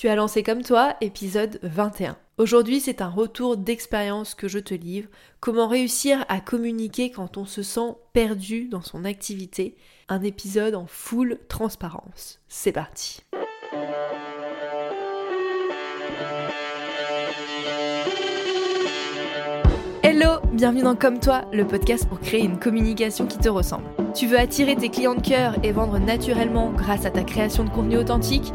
[0.00, 2.16] Tu as lancé comme toi, épisode 21.
[2.38, 5.10] Aujourd'hui, c'est un retour d'expérience que je te livre.
[5.40, 9.76] Comment réussir à communiquer quand on se sent perdu dans son activité.
[10.08, 12.40] Un épisode en full transparence.
[12.48, 13.20] C'est parti.
[20.02, 23.84] Hello, bienvenue dans Comme toi, le podcast pour créer une communication qui te ressemble.
[24.14, 27.68] Tu veux attirer tes clients de cœur et vendre naturellement grâce à ta création de
[27.68, 28.54] contenu authentique?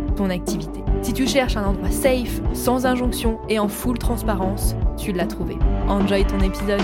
[0.29, 0.79] activité.
[1.01, 5.55] Si tu cherches un endroit safe, sans injonction et en full transparence, tu l'as trouvé.
[5.87, 6.81] Enjoy ton épisode.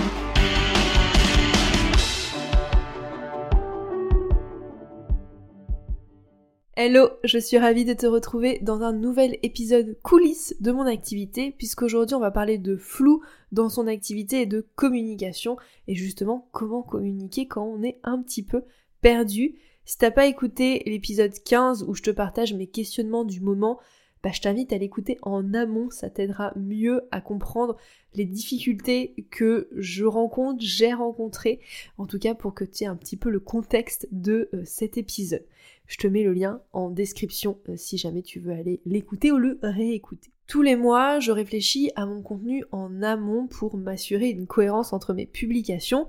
[6.80, 11.52] Hello, je suis ravie de te retrouver dans un nouvel épisode coulisses de mon activité,
[11.58, 13.20] puisqu'aujourd'hui on va parler de flou
[13.50, 15.56] dans son activité et de communication,
[15.88, 18.62] et justement comment communiquer quand on est un petit peu
[19.00, 19.56] perdu.
[19.88, 23.80] Si t'as pas écouté l'épisode 15 où je te partage mes questionnements du moment,
[24.22, 27.74] bah, je t'invite à l'écouter en amont, ça t'aidera mieux à comprendre
[28.12, 31.60] les difficultés que je rencontre, j'ai rencontrées,
[31.96, 34.98] en tout cas pour que tu aies un petit peu le contexte de euh, cet
[34.98, 35.46] épisode.
[35.86, 39.38] Je te mets le lien en description euh, si jamais tu veux aller l'écouter ou
[39.38, 40.28] le réécouter.
[40.48, 45.14] Tous les mois, je réfléchis à mon contenu en amont pour m'assurer une cohérence entre
[45.14, 46.06] mes publications.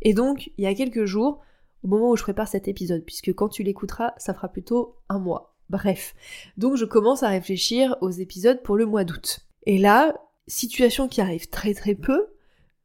[0.00, 1.42] Et donc, il y a quelques jours,
[1.82, 5.18] au moment où je prépare cet épisode, puisque quand tu l'écouteras, ça fera plutôt un
[5.18, 5.56] mois.
[5.70, 6.14] Bref.
[6.56, 9.40] Donc je commence à réfléchir aux épisodes pour le mois d'août.
[9.64, 10.14] Et là,
[10.46, 12.28] situation qui arrive très très peu,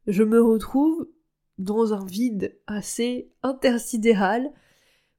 [0.06, 1.08] je me retrouve
[1.58, 4.52] dans un vide assez intersidéral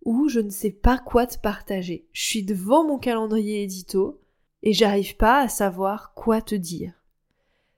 [0.04, 2.08] où je ne sais pas quoi te partager.
[2.12, 4.22] Je suis devant mon calendrier édito
[4.62, 6.94] et j'arrive pas à savoir quoi te dire.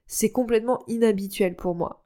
[0.05, 2.03] C'est complètement inhabituel pour moi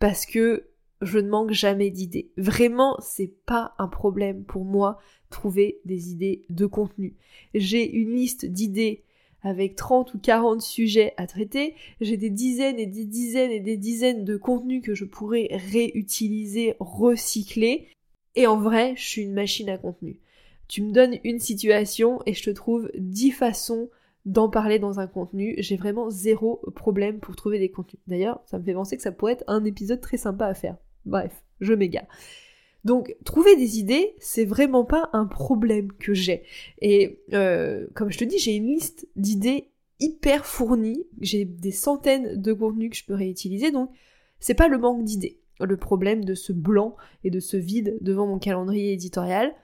[0.00, 0.69] parce que
[1.00, 2.30] je ne manque jamais d'idées.
[2.36, 4.98] Vraiment, c'est pas un problème pour moi
[5.30, 7.16] trouver des idées de contenu.
[7.54, 9.04] J'ai une liste d'idées
[9.42, 13.78] avec 30 ou 40 sujets à traiter, j'ai des dizaines et des dizaines et des
[13.78, 17.88] dizaines de contenus que je pourrais réutiliser, recycler,
[18.34, 20.20] et en vrai, je suis une machine à contenu.
[20.68, 23.88] Tu me donnes une situation et je te trouve 10 façons
[24.24, 25.54] d'en parler dans un contenu.
[25.58, 28.00] J'ai vraiment zéro problème pour trouver des contenus.
[28.06, 30.76] D'ailleurs, ça me fait penser que ça pourrait être un épisode très sympa à faire.
[31.06, 32.06] Bref, je m'égare.
[32.84, 36.44] Donc trouver des idées, c'est vraiment pas un problème que j'ai.
[36.80, 41.04] Et euh, comme je te dis, j'ai une liste d'idées hyper fournie.
[41.20, 43.90] J'ai des centaines de contenus que je peux réutiliser, donc
[44.38, 45.38] c'est pas le manque d'idées.
[45.60, 49.54] Le problème de ce blanc et de ce vide devant mon calendrier éditorial,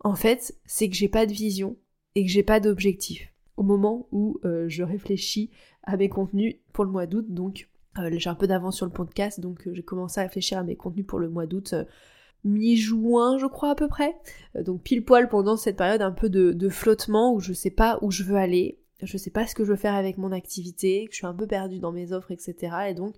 [0.00, 1.76] en fait, c'est que j'ai pas de vision
[2.16, 5.50] et que j'ai pas d'objectif au moment où euh, je réfléchis
[5.82, 7.26] à mes contenus pour le mois d'août.
[7.28, 10.62] Donc euh, j'ai un peu d'avance sur le podcast, donc j'ai commencé à réfléchir à
[10.62, 11.74] mes contenus pour le mois d'août
[12.44, 14.16] mi-juin, je crois à peu près.
[14.56, 17.98] Euh, donc pile poil pendant cette période un peu de, flottement où je sais pas
[18.02, 21.06] où je veux aller, je sais pas ce que je veux faire avec mon activité,
[21.06, 22.56] que je suis un peu perdue dans mes offres, etc.
[22.88, 23.14] Et donc,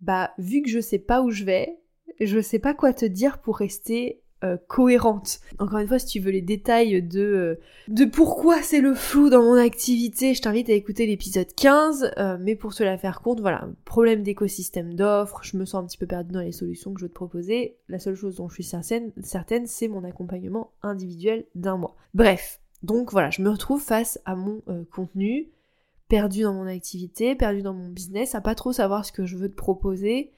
[0.00, 1.78] bah, vu que je sais pas où je vais,
[2.20, 5.40] je sais pas quoi te dire pour rester euh, cohérente.
[5.58, 9.30] Encore une fois, si tu veux les détails de, euh, de pourquoi c'est le flou
[9.30, 13.40] dans mon activité, je t'invite à écouter l'épisode 15, euh, mais pour cela faire compte,
[13.40, 17.00] voilà, problème d'écosystème d'offres, je me sens un petit peu perdue dans les solutions que
[17.00, 20.72] je veux te proposer, la seule chose dont je suis certaine, certaine c'est mon accompagnement
[20.82, 21.94] individuel d'un mois.
[22.14, 24.60] Bref, donc voilà, je me retrouve face à mon
[24.90, 25.50] contenu,
[26.08, 29.36] perdu dans mon activité, perdu dans mon business, à pas trop savoir ce que je
[29.36, 30.32] veux te proposer,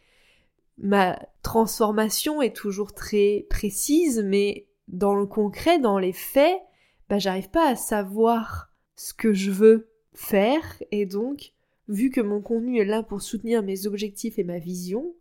[0.78, 6.60] ma transformation est toujours très précise, mais dans le concret, dans les faits,
[7.08, 11.52] bah, j'arrive pas à savoir ce que je veux faire, et donc,
[11.88, 15.14] vu que mon contenu est là pour soutenir mes objectifs et ma vision,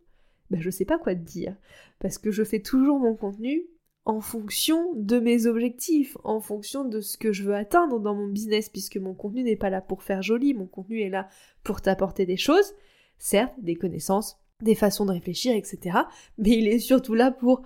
[0.50, 1.56] bah, je sais pas quoi te dire.
[1.98, 3.66] Parce que je fais toujours mon contenu
[4.04, 8.28] en fonction de mes objectifs, en fonction de ce que je veux atteindre dans mon
[8.28, 11.28] business, puisque mon contenu n'est pas là pour faire joli, mon contenu est là
[11.62, 12.74] pour t'apporter des choses,
[13.18, 15.98] certes, des connaissances, des façons de réfléchir, etc.
[16.38, 17.62] Mais il est surtout là pour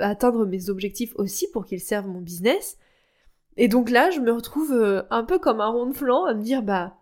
[0.00, 2.76] atteindre mes objectifs aussi, pour qu'il serve mon business.
[3.56, 6.34] Et donc là, je me retrouve euh, un peu comme un rond de flanc à
[6.34, 6.96] me dire, bah,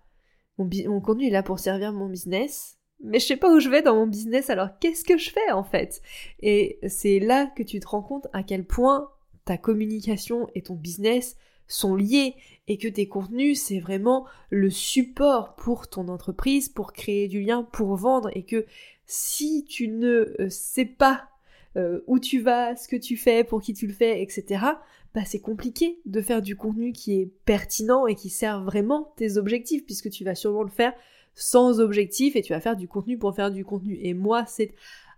[0.58, 3.68] mon, mon contenu est là pour servir mon business, mais je sais pas où je
[3.68, 6.02] vais dans mon business, alors qu'est-ce que je fais en fait?
[6.40, 9.10] Et c'est là que tu te rends compte à quel point
[9.44, 11.36] ta communication et ton business
[11.70, 12.34] sont liés
[12.68, 17.62] et que tes contenus, c'est vraiment le support pour ton entreprise, pour créer du lien,
[17.62, 18.66] pour vendre et que
[19.06, 21.28] si tu ne euh, sais pas
[21.76, 24.64] euh, où tu vas, ce que tu fais, pour qui tu le fais, etc.,
[25.12, 29.36] bah c'est compliqué de faire du contenu qui est pertinent et qui sert vraiment tes
[29.36, 30.92] objectifs, puisque tu vas sûrement le faire
[31.34, 33.98] sans objectif et tu vas faire du contenu pour faire du contenu.
[34.02, 34.74] Et moi, c'est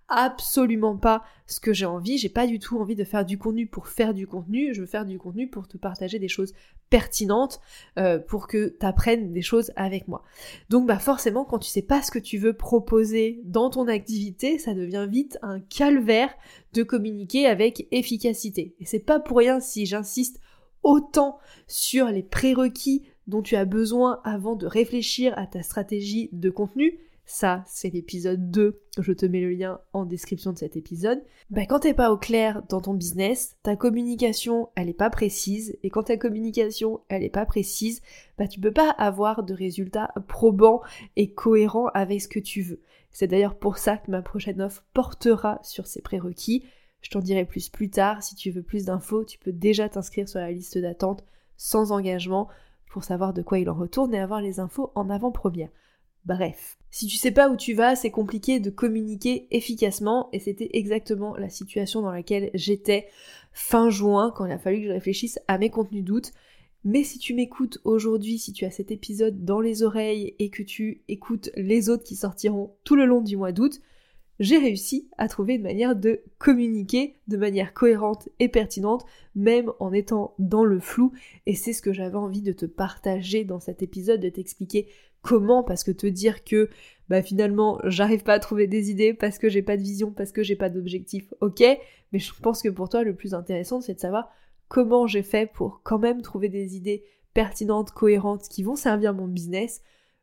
[0.08, 2.18] absolument pas ce que j'ai envie.
[2.18, 4.74] J'ai pas du tout envie de faire du contenu pour faire du contenu.
[4.74, 6.52] Je veux faire du contenu pour te partager des choses
[6.90, 7.60] pertinentes,
[7.98, 10.22] euh, pour que tu apprennes des choses avec moi.
[10.68, 14.58] Donc bah forcément, quand tu sais pas ce que tu veux proposer dans ton activité,
[14.58, 16.34] ça devient vite un calvaire
[16.74, 18.74] de communiquer avec efficacité.
[18.78, 20.38] Et c'est pas pour rien si j'insiste
[20.82, 26.50] autant sur les prérequis dont tu as besoin avant de réfléchir à ta stratégie de
[26.50, 31.22] contenu, ça c'est l'épisode 2, je te mets le lien en description de cet épisode,
[31.50, 35.76] bah quand t'es pas au clair dans ton business, ta communication elle est pas précise,
[35.82, 38.02] et quand ta communication elle est pas précise,
[38.38, 40.82] bah tu peux pas avoir de résultats probants
[41.16, 42.80] et cohérents avec ce que tu veux.
[43.12, 46.64] C'est d'ailleurs pour ça que ma prochaine offre portera sur ces prérequis.
[47.02, 48.22] Je t'en dirai plus plus tard.
[48.22, 51.24] Si tu veux plus d'infos, tu peux déjà t'inscrire sur la liste d'attente
[51.56, 52.48] sans engagement
[52.90, 55.68] pour savoir de quoi il en retourne et avoir les infos en avant-première.
[56.24, 56.78] Bref.
[56.90, 61.34] Si tu sais pas où tu vas, c'est compliqué de communiquer efficacement et c'était exactement
[61.36, 63.06] la situation dans laquelle j'étais
[63.52, 66.32] fin juin quand il a fallu que je réfléchisse à mes contenus d'août.
[66.84, 70.62] Mais si tu m'écoutes aujourd'hui, si tu as cet épisode dans les oreilles et que
[70.62, 73.80] tu écoutes les autres qui sortiront tout le long du mois d'août,
[74.40, 79.04] j'ai réussi à trouver une manière de communiquer de manière cohérente et pertinente,
[79.36, 81.12] même en étant dans le flou.
[81.46, 84.88] Et c'est ce que j'avais envie de te partager dans cet épisode, de t'expliquer
[85.22, 86.68] comment, parce que te dire que
[87.08, 90.32] bah finalement j'arrive pas à trouver des idées parce que j'ai pas de vision, parce
[90.32, 91.62] que j'ai pas d'objectif, ok,
[92.12, 94.30] mais je pense que pour toi le plus intéressant c'est de savoir
[94.68, 97.04] comment j'ai fait pour quand même trouver des idées
[97.34, 99.82] pertinentes, cohérentes, qui vont servir mon business,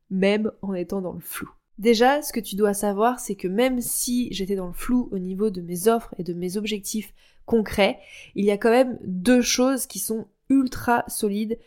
[0.10, 1.50] même en étant dans le flou.
[1.78, 5.18] Déjà, ce que tu dois savoir, c'est que même si j'étais dans le flou au
[5.18, 7.14] niveau de mes offres et de mes objectifs
[7.46, 8.00] concrets,
[8.36, 11.58] il y a quand même deux choses qui sont ultra solides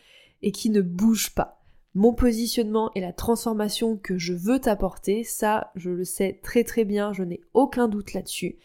[0.42, 1.61] et qui ne bougent pas
[1.94, 6.84] mon positionnement et la transformation que je veux t'apporter, ça, je le sais très très
[6.84, 8.56] bien, je n'ai aucun doute là-dessus.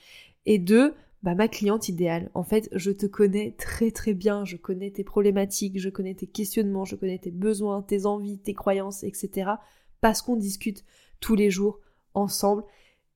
[0.46, 0.94] Et deux,
[1.24, 2.32] bah, ma cliente idéale.
[2.36, 6.28] En fait, je te connais très très bien, je connais tes problématiques, je connais tes
[6.28, 9.52] questionnements, je connais tes besoins, tes envies, tes croyances, etc.
[10.00, 10.86] Parce qu'on discute
[11.20, 11.80] tous les jours
[12.14, 12.64] ensemble.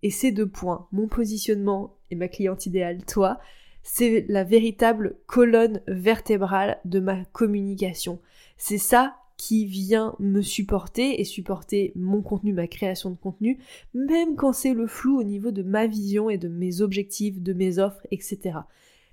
[0.04, 3.40] Et ces deux points, mon positionnement et ma cliente idéale, toi,
[3.84, 8.20] c'est la véritable colonne vertébrale de ma communication.
[8.58, 13.58] C'est ça qui vient me supporter et supporter mon contenu, ma création de contenu,
[13.96, 17.52] même quand c'est le flou au niveau de ma vision et de mes objectifs, de
[17.52, 18.60] mes offres, etc.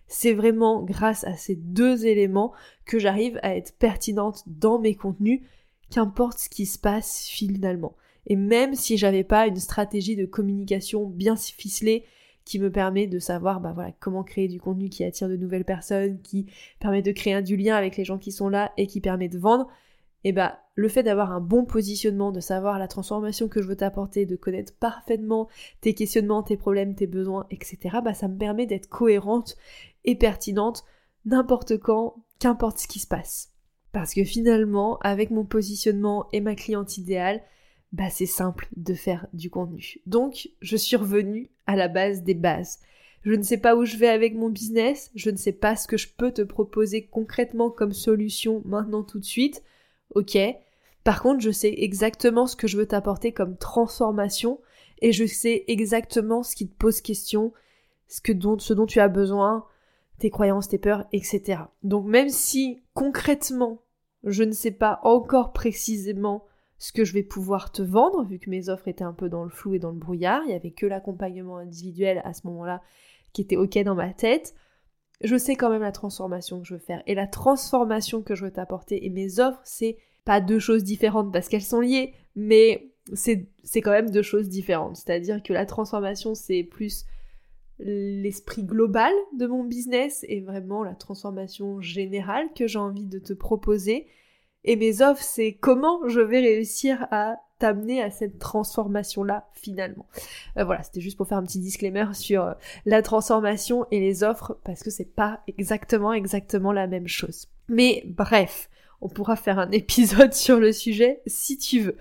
[0.07, 2.53] C'est vraiment grâce à ces deux éléments
[2.85, 5.41] que j'arrive à être pertinente dans mes contenus,
[5.89, 7.97] qu'importe ce qui se passe finalement.
[8.27, 12.05] Et même si j'avais pas une stratégie de communication bien ficelée,
[12.45, 15.67] qui me permet de savoir bah voilà comment créer du contenu qui attire de nouvelles
[15.67, 16.47] personnes, qui
[16.81, 19.39] permet de créer du lien avec les gens qui sont là et qui permet de
[19.39, 19.69] vendre,
[20.25, 23.69] et eh bah le fait d'avoir un bon positionnement, de savoir la transformation que je
[23.69, 25.49] veux t'apporter, de connaître parfaitement
[25.81, 29.56] tes questionnements, tes problèmes, tes besoins, etc., bah ça me permet d'être cohérente
[30.05, 30.85] et pertinente
[31.25, 33.53] n'importe quand, qu'importe ce qui se passe.
[33.93, 37.41] Parce que finalement, avec mon positionnement et ma cliente idéale,
[37.93, 39.99] bah c'est simple de faire du contenu.
[40.06, 42.81] Donc, je suis revenue à la base des bases.
[43.23, 45.88] Je ne sais pas où je vais avec mon business, je ne sais pas ce
[45.88, 49.62] que je peux te proposer concrètement comme solution maintenant tout de suite
[50.15, 50.38] ok.
[51.05, 54.61] Par contre, je sais exactement ce que je veux t'apporter comme transformation
[55.00, 57.53] et je sais exactement ce qui te pose question,
[58.09, 59.65] ce, que ce dont tu as besoin,
[60.19, 61.62] tes croyances, tes peurs, etc.
[61.83, 63.83] Donc même si concrètement,
[64.25, 66.45] je ne sais pas encore précisément
[66.79, 69.45] ce que je vais pouvoir te vendre, vu que mes offres étaient un peu dans
[69.45, 72.83] le flou et dans le brouillard, il n'y avait que l'accompagnement individuel à ce moment-là
[73.33, 74.55] qui était ok dans ma tête,
[75.21, 77.03] je sais quand même la transformation que je veux faire.
[77.07, 81.33] Et la transformation que je veux t'apporter et mes offres, c'est pas deux choses différentes
[81.33, 84.97] parce qu'elles sont liées, mais c'est quand même deux choses différentes.
[84.97, 87.07] C'est-à-dire que la transformation, c'est plus
[87.79, 93.33] l'esprit global de mon business et vraiment la transformation générale que j'ai envie de te
[93.33, 94.07] proposer.
[94.65, 100.07] Et mes offres, c'est comment je vais réussir à t'amener à cette transformation-là finalement.
[100.57, 102.53] Euh, voilà, c'était juste pour faire un petit disclaimer sur euh,
[102.87, 107.47] la transformation et les offres parce que c'est pas exactement exactement la même chose.
[107.69, 111.97] Mais bref, on pourra faire un épisode sur le sujet si tu veux.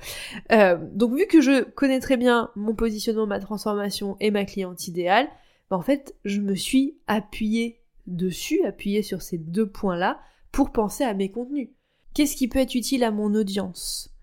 [0.52, 4.88] Euh, donc vu que je connais très bien mon positionnement, ma transformation et ma cliente
[4.88, 5.28] idéale,
[5.70, 10.20] bah, en fait je me suis appuyée dessus, appuyée sur ces deux points-là
[10.52, 11.70] pour penser à mes contenus.
[12.14, 14.17] Qu'est-ce qui peut être utile à mon audience?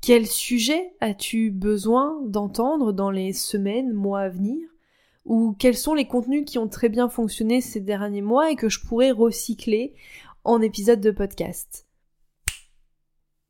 [0.00, 4.68] Quel sujet as-tu besoin d'entendre dans les semaines, mois à venir?
[5.24, 8.68] Ou quels sont les contenus qui ont très bien fonctionné ces derniers mois et que
[8.68, 9.94] je pourrais recycler
[10.44, 11.88] en épisode de podcast?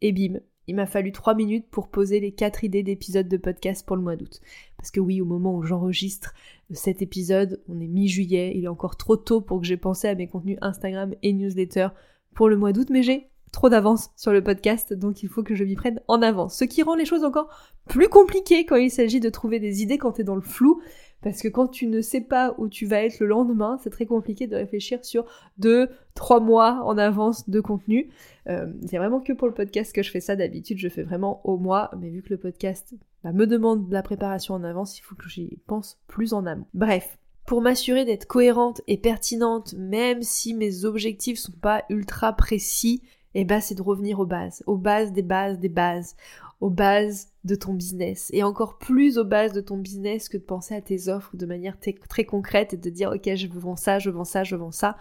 [0.01, 3.87] Et bim, il m'a fallu trois minutes pour poser les quatre idées d'épisodes de podcast
[3.87, 4.41] pour le mois d'août.
[4.77, 6.35] Parce que oui, au moment où j'enregistre
[6.71, 10.15] cet épisode, on est mi-juillet, il est encore trop tôt pour que j'ai pensé à
[10.15, 11.89] mes contenus Instagram et newsletter
[12.35, 15.55] pour le mois d'août, mais j'ai trop d'avance sur le podcast, donc il faut que
[15.55, 16.59] je m'y prenne en avance.
[16.59, 17.49] Ce qui rend les choses encore
[17.89, 20.81] plus compliquées quand il s'agit de trouver des idées quand t'es dans le flou,
[21.23, 24.07] parce que quand tu ne sais pas où tu vas être le lendemain, c'est très
[24.07, 25.25] compliqué de réfléchir sur
[25.59, 28.11] deux, trois mois en avance de contenu.
[28.49, 31.41] Euh, c'est vraiment que pour le podcast que je fais ça d'habitude, je fais vraiment
[31.45, 34.99] au mois, mais vu que le podcast bah, me demande de la préparation en avance,
[34.99, 36.67] il faut que j'y pense plus en amont.
[36.75, 43.03] Bref, pour m'assurer d'être cohérente et pertinente, même si mes objectifs sont pas ultra précis,
[43.41, 46.17] eh ben c'est de revenir aux bases, aux bases des bases des bases,
[46.61, 48.31] aux bases de ton business.
[48.33, 51.47] Et encore plus aux bases de ton business que de penser à tes offres de
[51.47, 54.73] manière très concrète et de dire ok je vends ça, je vends ça, je vends
[54.73, 54.97] ça.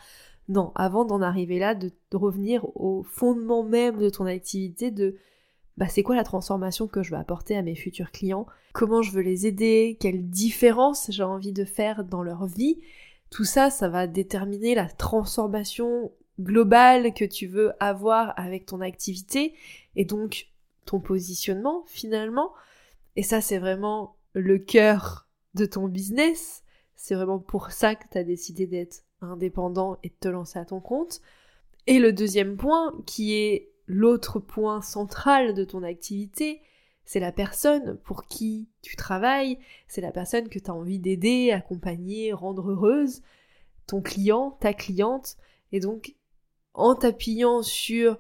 [0.48, 5.16] Non, avant d'en arriver là, de, revenir au fondement même de ton activité, de
[5.78, 9.12] bah, c'est quoi la transformation que je veux apporter à mes futurs clients, comment je
[9.12, 12.80] veux les aider, quelle différence j'ai envie de faire dans leur vie?
[13.32, 19.54] Tout ça, ça va déterminer la transformation globale que tu veux avoir avec ton activité
[19.96, 20.48] et donc
[20.86, 22.54] ton positionnement finalement.
[23.16, 26.64] Et ça, c'est vraiment le cœur de ton business.
[26.96, 30.66] C'est vraiment pour ça que tu as décidé d'être indépendant et de te lancer à
[30.66, 31.22] ton compte.
[31.88, 36.62] Et le deuxième point, qui est l'autre point central de ton activité,
[37.06, 41.52] c'est la personne pour qui tu travailles, c'est la personne que tu as envie d'aider,
[41.52, 43.22] accompagner, rendre heureuse,
[43.86, 45.38] ton client, ta cliente.
[45.72, 46.16] Et donc,
[46.76, 48.18] en t'appuyant sur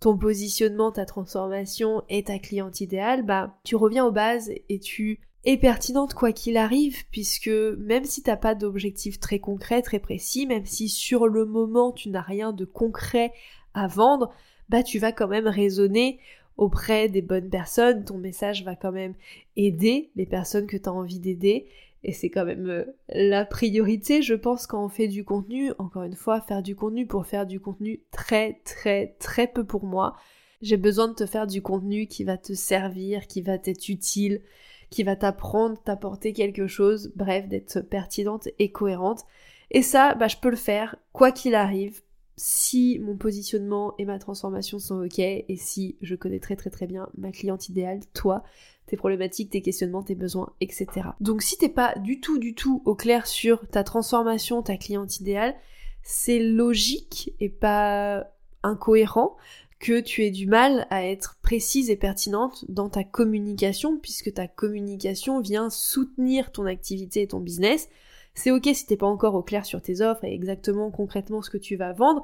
[0.00, 5.20] ton positionnement, ta transformation et ta cliente idéale, bah tu reviens aux bases et tu
[5.44, 10.46] es pertinente quoi qu'il arrive, puisque même si t'as pas d'objectif très concret, très précis,
[10.46, 13.32] même si sur le moment tu n'as rien de concret
[13.74, 14.32] à vendre,
[14.68, 16.18] bah tu vas quand même raisonner
[16.56, 19.14] auprès des bonnes personnes, ton message va quand même
[19.56, 21.68] aider les personnes que tu as envie d'aider
[22.06, 25.72] et c'est quand même euh, la priorité, je pense, quand on fait du contenu.
[25.78, 29.84] Encore une fois, faire du contenu pour faire du contenu très très très peu pour
[29.84, 30.14] moi.
[30.62, 34.40] J'ai besoin de te faire du contenu qui va te servir, qui va t'être utile,
[34.88, 39.24] qui va t'apprendre, t'apporter quelque chose, bref, d'être pertinente et cohérente.
[39.72, 42.02] Et ça, bah, je peux le faire, quoi qu'il arrive,
[42.36, 46.86] si mon positionnement et ma transformation sont ok, et si je connais très très très
[46.86, 48.44] bien ma cliente idéale, toi,
[48.86, 51.08] tes problématiques, tes questionnements, tes besoins, etc.
[51.20, 55.18] Donc si t'es pas du tout, du tout au clair sur ta transformation, ta cliente
[55.18, 55.54] idéale,
[56.02, 58.26] c'est logique et pas
[58.62, 59.36] incohérent
[59.78, 64.48] que tu aies du mal à être précise et pertinente dans ta communication, puisque ta
[64.48, 67.88] communication vient soutenir ton activité et ton business.
[68.34, 71.50] C'est ok si t'es pas encore au clair sur tes offres et exactement concrètement ce
[71.50, 72.22] que tu vas vendre,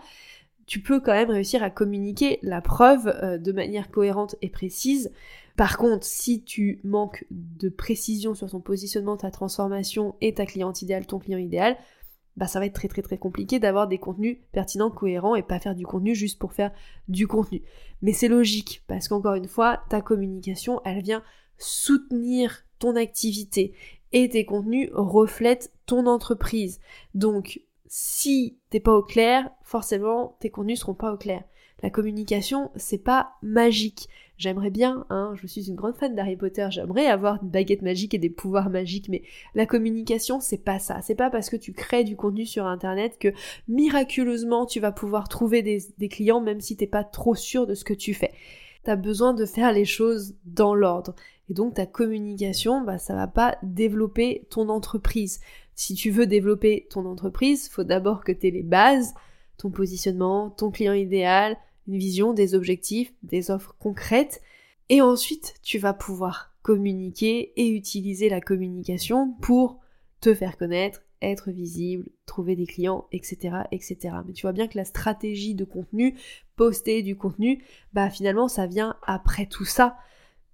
[0.66, 5.10] tu peux quand même réussir à communiquer la preuve euh, de manière cohérente et précise.
[5.56, 10.82] Par contre, si tu manques de précision sur ton positionnement, ta transformation et ta cliente
[10.82, 11.76] idéale, ton client idéal,
[12.36, 15.60] bah ça va être très très très compliqué d'avoir des contenus pertinents, cohérents et pas
[15.60, 16.72] faire du contenu juste pour faire
[17.08, 17.62] du contenu.
[18.00, 21.22] Mais c'est logique parce qu'encore une fois, ta communication, elle vient
[21.58, 23.74] soutenir ton activité
[24.12, 26.80] et tes contenus reflètent ton entreprise.
[27.14, 31.44] Donc, si t'es pas au clair, forcément, tes contenus seront pas au clair.
[31.82, 34.08] La communication, c'est pas magique.
[34.38, 38.14] J'aimerais bien, hein, je suis une grande fan d'Harry Potter, j'aimerais avoir une baguette magique
[38.14, 39.22] et des pouvoirs magiques, mais
[39.54, 41.00] la communication, c'est pas ça.
[41.02, 43.32] C'est pas parce que tu crées du contenu sur internet que
[43.68, 47.84] miraculeusement tu vas pouvoir trouver des, clients même si t'es pas trop sûr de ce
[47.84, 48.32] que tu fais.
[48.84, 51.14] T'as besoin de faire les choses dans l'ordre.
[51.50, 55.40] Et donc ta communication, bah, ça va pas développer ton entreprise.
[55.74, 59.14] Si tu veux développer ton entreprise, faut d'abord que tu aies les bases,
[59.56, 64.40] ton positionnement, ton client idéal, une vision, des objectifs, des offres concrètes.
[64.88, 69.80] Et ensuite, tu vas pouvoir communiquer et utiliser la communication pour
[70.20, 74.16] te faire connaître, être visible, trouver des clients, etc., etc.
[74.26, 76.16] Mais tu vois bien que la stratégie de contenu,
[76.56, 79.96] poster du contenu, bah finalement ça vient après tout ça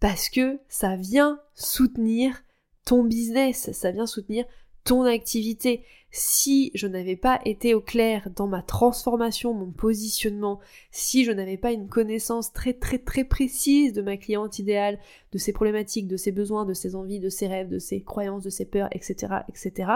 [0.01, 2.43] parce que ça vient soutenir
[2.85, 4.45] ton business, ça vient soutenir
[4.89, 5.85] ton activité.
[6.11, 11.59] Si je n'avais pas été au clair dans ma transformation, mon positionnement, si je n'avais
[11.59, 14.99] pas une connaissance très très très précise de ma cliente idéale,
[15.33, 18.43] de ses problématiques, de ses besoins, de ses envies, de ses rêves, de ses croyances,
[18.43, 19.91] de ses peurs, etc., etc.,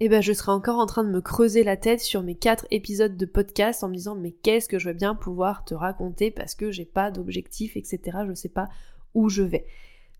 [0.00, 2.66] eh ben je serais encore en train de me creuser la tête sur mes quatre
[2.70, 6.30] épisodes de podcast en me disant mais qu'est-ce que je vais bien pouvoir te raconter
[6.30, 8.18] parce que j'ai pas d'objectif, etc.
[8.28, 8.68] Je sais pas
[9.14, 9.64] où je vais.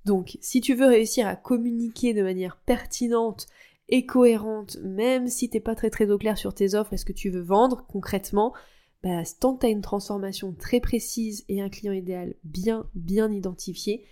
[0.04, 3.48] Donc si tu veux réussir à communiquer de manière pertinente
[3.88, 7.04] et cohérente, même si t'es pas très très au clair sur tes offres et ce
[7.04, 8.54] que tu veux vendre concrètement,
[9.02, 13.30] bah, tant que tu as une transformation très précise et un client idéal bien bien
[13.30, 14.06] identifié,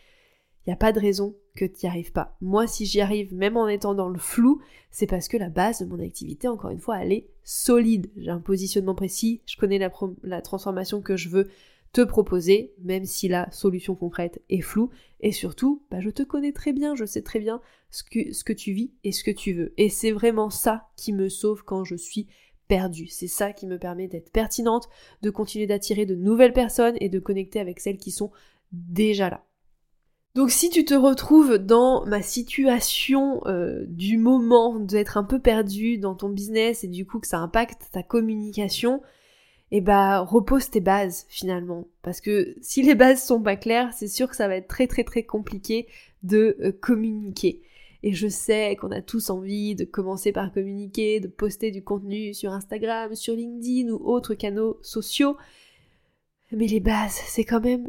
[0.64, 2.36] il n'y a pas de raison que tu n'y arrives pas.
[2.40, 4.60] Moi, si j'y arrive, même en étant dans le flou,
[4.90, 8.10] c'est parce que la base de mon activité, encore une fois, elle est solide.
[8.16, 11.48] J'ai un positionnement précis, je connais la, transformation que je veux
[11.92, 14.90] te proposer, même si la solution concrète est floue.
[15.20, 18.72] Et surtout, bah, je te connais très bien, je sais très bien ce que, tu
[18.72, 19.74] vis et ce que tu veux.
[19.76, 22.26] Et c'est vraiment ça qui me sauve quand je suis
[22.66, 23.08] perdue.
[23.08, 24.88] C'est ça qui me permet d'être pertinente,
[25.20, 28.30] de continuer d'attirer de nouvelles personnes et de connecter avec celles qui sont
[28.72, 29.44] déjà là.
[30.34, 35.98] Donc si tu te retrouves dans ma situation euh, du moment d'être un peu perdu
[35.98, 39.02] dans ton business et du coup que ça impacte ta communication,
[39.74, 41.88] eh bah repose tes bases finalement.
[42.02, 44.86] Parce que si les bases sont pas claires, c'est sûr que ça va être très
[44.86, 45.88] très très compliqué
[46.22, 47.62] de euh, communiquer.
[48.02, 52.34] Et je sais qu'on a tous envie de commencer par communiquer, de poster du contenu
[52.34, 55.36] sur Instagram, sur LinkedIn ou autres canaux sociaux.
[56.50, 57.88] Mais les bases, c'est quand même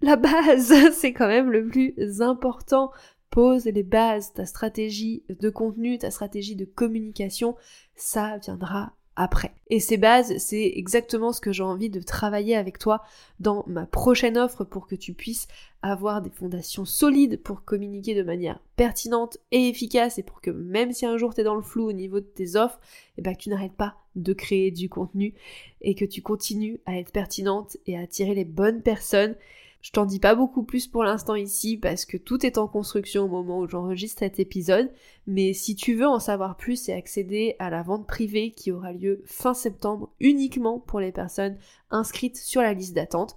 [0.00, 2.92] la base, c'est quand même le plus important.
[3.30, 7.56] Pose les bases, ta stratégie de contenu, ta stratégie de communication,
[7.96, 9.52] ça viendra après.
[9.68, 13.02] Et ces bases, c'est exactement ce que j'ai envie de travailler avec toi
[13.40, 15.48] dans ma prochaine offre pour que tu puisses
[15.82, 20.92] avoir des fondations solides pour communiquer de manière pertinente et efficace et pour que même
[20.92, 22.78] si un jour tu es dans le flou au niveau de tes offres,
[23.16, 25.34] et eh ben, que tu n'arrêtes pas de créer du contenu
[25.80, 29.36] et que tu continues à être pertinente et à attirer les bonnes personnes
[29.86, 33.22] je t'en dis pas beaucoup plus pour l'instant ici parce que tout est en construction
[33.22, 34.90] au moment où j'enregistre cet épisode,
[35.28, 38.92] mais si tu veux en savoir plus et accéder à la vente privée qui aura
[38.92, 41.56] lieu fin septembre uniquement pour les personnes
[41.92, 43.36] inscrites sur la liste d'attente,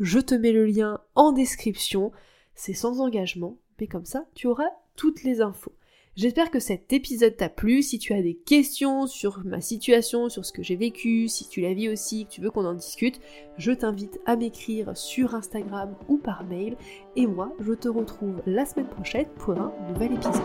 [0.00, 2.10] je te mets le lien en description,
[2.56, 5.76] c'est sans engagement, mais comme ça tu auras toutes les infos.
[6.16, 7.82] J'espère que cet épisode t'a plu.
[7.82, 11.60] Si tu as des questions sur ma situation, sur ce que j'ai vécu, si tu
[11.60, 13.20] la vis aussi, que tu veux qu'on en discute,
[13.58, 16.78] je t'invite à m'écrire sur Instagram ou par mail.
[17.16, 20.40] Et moi, je te retrouve la semaine prochaine pour un nouvel épisode.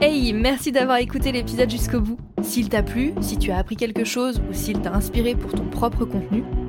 [0.00, 2.16] Hey, merci d'avoir écouté l'épisode jusqu'au bout.
[2.42, 5.66] S'il t'a plu, si tu as appris quelque chose ou s'il t'a inspiré pour ton
[5.66, 6.44] propre contenu,